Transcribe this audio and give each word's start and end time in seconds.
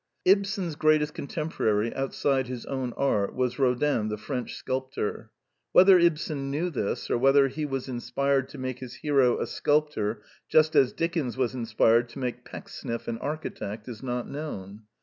Ibsen's 0.25 0.75
greatest 0.75 1.13
contemporary 1.13 1.93
outside 1.93 2.47
his 2.47 2.65
own 2.65 2.91
art 2.97 3.35
was 3.35 3.59
Rodin 3.59 4.07
the 4.09 4.17
French 4.17 4.55
sculptor. 4.55 5.29
Whether 5.73 5.99
Ibsen 5.99 6.49
knew 6.49 6.71
this, 6.71 7.11
or 7.11 7.19
whether 7.19 7.49
he 7.49 7.67
was 7.67 7.87
inspired 7.87 8.49
to 8.49 8.57
make 8.57 8.79
his 8.79 8.95
hero 8.95 9.39
a 9.39 9.45
sculptor 9.45 10.23
just 10.49 10.75
as 10.75 10.91
Dickens 10.91 11.37
was 11.37 11.53
in 11.53 11.67
spired 11.67 12.09
to 12.09 12.17
make 12.17 12.43
Pecksniff 12.45 13.07
an 13.07 13.19
architect, 13.19 13.87
is 13.87 14.01
not 14.01 14.27
known. 14.27 14.85